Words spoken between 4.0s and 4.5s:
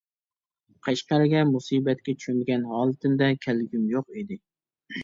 ئىدى.